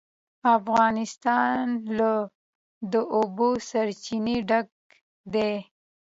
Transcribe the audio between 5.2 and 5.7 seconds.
دی.